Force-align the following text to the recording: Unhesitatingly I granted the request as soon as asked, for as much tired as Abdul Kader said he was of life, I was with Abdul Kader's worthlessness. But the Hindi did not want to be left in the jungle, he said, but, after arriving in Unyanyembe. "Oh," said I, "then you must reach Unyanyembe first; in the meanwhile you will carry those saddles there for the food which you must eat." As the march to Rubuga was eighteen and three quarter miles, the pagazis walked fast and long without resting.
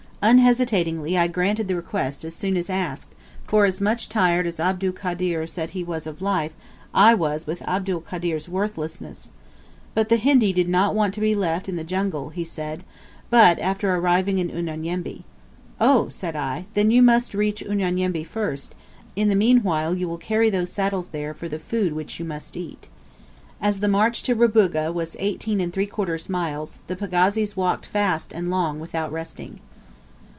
Unhesitatingly 0.23 1.17
I 1.17 1.25
granted 1.25 1.67
the 1.67 1.75
request 1.75 2.23
as 2.23 2.35
soon 2.35 2.55
as 2.55 2.69
asked, 2.69 3.07
for 3.47 3.65
as 3.65 3.81
much 3.81 4.07
tired 4.07 4.45
as 4.45 4.59
Abdul 4.59 4.91
Kader 4.91 5.47
said 5.47 5.71
he 5.71 5.83
was 5.83 6.05
of 6.05 6.21
life, 6.21 6.51
I 6.93 7.15
was 7.15 7.47
with 7.47 7.63
Abdul 7.67 8.01
Kader's 8.01 8.47
worthlessness. 8.47 9.29
But 9.95 10.09
the 10.09 10.17
Hindi 10.17 10.53
did 10.53 10.69
not 10.69 10.93
want 10.93 11.15
to 11.15 11.21
be 11.21 11.33
left 11.33 11.67
in 11.67 11.75
the 11.75 11.83
jungle, 11.83 12.29
he 12.29 12.43
said, 12.43 12.83
but, 13.31 13.57
after 13.57 13.95
arriving 13.95 14.37
in 14.37 14.51
Unyanyembe. 14.51 15.23
"Oh," 15.79 16.07
said 16.09 16.35
I, 16.35 16.65
"then 16.75 16.91
you 16.91 17.01
must 17.01 17.33
reach 17.33 17.63
Unyanyembe 17.63 18.23
first; 18.23 18.75
in 19.15 19.27
the 19.27 19.33
meanwhile 19.33 19.95
you 19.95 20.07
will 20.07 20.19
carry 20.19 20.51
those 20.51 20.71
saddles 20.71 21.09
there 21.09 21.33
for 21.33 21.49
the 21.49 21.57
food 21.57 21.93
which 21.93 22.19
you 22.19 22.25
must 22.25 22.55
eat." 22.55 22.89
As 23.59 23.79
the 23.79 23.87
march 23.87 24.21
to 24.29 24.35
Rubuga 24.35 24.93
was 24.93 25.15
eighteen 25.17 25.59
and 25.59 25.73
three 25.73 25.87
quarter 25.87 26.19
miles, 26.29 26.77
the 26.85 26.95
pagazis 26.95 27.57
walked 27.57 27.87
fast 27.87 28.31
and 28.31 28.51
long 28.51 28.79
without 28.79 29.11
resting. 29.11 29.59